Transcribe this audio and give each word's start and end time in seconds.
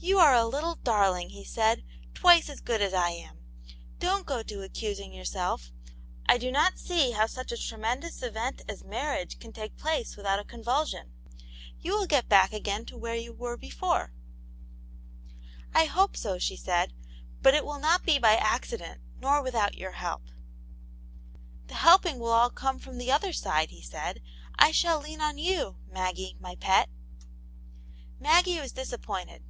"You 0.10 0.18
are 0.18 0.34
a 0.34 0.46
little 0.46 0.76
darling," 0.76 1.28
he 1.28 1.44
said;" 1.44 1.84
twice 2.14 2.48
as 2.48 2.60
good 2.60 2.80
as 2.80 2.94
I 2.94 3.10
am. 3.10 3.38
Don't 3.98 4.24
go 4.24 4.42
to 4.42 4.62
accusing 4.62 5.12
yourself. 5.12 5.72
I 6.26 6.38
do 6.38 6.50
not 6.50 6.78
see 6.78 7.10
how 7.10 7.26
such 7.26 7.52
a 7.52 7.56
tremendous 7.58 8.22
event 8.22 8.62
as 8.66 8.82
marriage 8.82 9.38
can 9.38 9.52
take 9.52 9.76
place 9.76 10.16
without 10.16 10.38
a 10.38 10.44
convulsion. 10.44 11.12
You 11.80 11.92
will 11.92 12.06
get 12.06 12.30
back 12.30 12.54
again 12.54 12.86
to 12.86 12.96
where 12.96 13.14
you 13.14 13.34
were 13.34 13.58
before" 13.58 14.10
Aunt 14.54 15.42
Janets 15.42 15.42
Hero. 15.42 15.86
107 15.90 15.90
"I 15.90 15.92
hope 15.94 16.16
so," 16.16 16.38
she 16.38 16.56
said; 16.56 16.94
"but 17.42 17.52
it 17.54 17.66
will 17.66 17.78
not 17.78 18.02
be 18.02 18.18
by 18.18 18.36
accident, 18.36 19.02
nor 19.20 19.42
without 19.42 19.76
your 19.76 19.92
help."" 19.92 20.22
The 21.68 21.74
helping 21.74 22.18
will 22.18 22.32
all 22.32 22.50
come 22.50 22.78
from 22.78 22.96
the 22.96 23.12
other 23.12 23.34
side/* 23.34 23.68
he 23.68 23.82
said. 23.82 24.22
'* 24.40 24.58
I 24.58 24.70
shall 24.70 24.98
lean 25.02 25.20
on 25.20 25.36
you, 25.36 25.76
Maggie, 25.86 26.38
my 26.40 26.56
pet." 26.56 26.88
Maggie 28.18 28.58
was 28.60 28.72
disappointed. 28.72 29.44